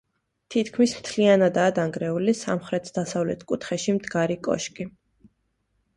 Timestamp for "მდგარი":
3.99-4.39